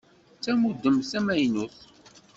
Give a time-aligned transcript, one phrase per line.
[0.37, 1.77] D tamudemt tamaynut.